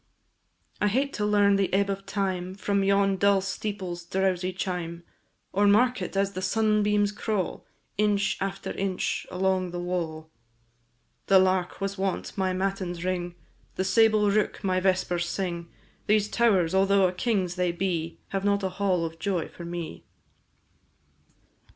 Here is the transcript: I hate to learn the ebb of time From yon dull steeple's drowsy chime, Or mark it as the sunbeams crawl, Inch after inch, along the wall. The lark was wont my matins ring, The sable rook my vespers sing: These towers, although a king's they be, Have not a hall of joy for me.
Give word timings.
I 0.81 0.87
hate 0.87 1.13
to 1.13 1.25
learn 1.27 1.57
the 1.57 1.71
ebb 1.71 1.87
of 1.87 2.07
time 2.07 2.55
From 2.55 2.83
yon 2.83 3.17
dull 3.17 3.39
steeple's 3.39 4.03
drowsy 4.03 4.51
chime, 4.51 5.03
Or 5.53 5.67
mark 5.67 6.01
it 6.01 6.17
as 6.17 6.31
the 6.31 6.41
sunbeams 6.41 7.11
crawl, 7.11 7.67
Inch 7.99 8.35
after 8.41 8.71
inch, 8.71 9.27
along 9.29 9.69
the 9.69 9.79
wall. 9.79 10.31
The 11.27 11.37
lark 11.37 11.79
was 11.79 11.99
wont 11.99 12.35
my 12.35 12.51
matins 12.51 13.05
ring, 13.05 13.35
The 13.75 13.83
sable 13.85 14.31
rook 14.31 14.63
my 14.63 14.79
vespers 14.79 15.27
sing: 15.29 15.69
These 16.07 16.29
towers, 16.29 16.73
although 16.73 17.07
a 17.07 17.11
king's 17.13 17.53
they 17.53 17.71
be, 17.71 18.17
Have 18.29 18.43
not 18.43 18.63
a 18.63 18.69
hall 18.69 19.05
of 19.05 19.19
joy 19.19 19.49
for 19.49 19.65
me. 19.65 20.03